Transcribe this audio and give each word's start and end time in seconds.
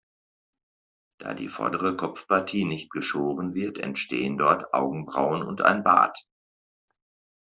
Da 1.19 1.35
die 1.35 1.47
vordere 1.47 1.95
Kopfpartie 1.95 2.65
nicht 2.65 2.89
geschoren 2.89 3.53
wird, 3.53 3.77
entstehen 3.77 4.35
dort 4.35 4.73
Augenbrauen 4.73 5.43
und 5.43 5.61
ein 5.61 5.83
Bart. 5.83 6.25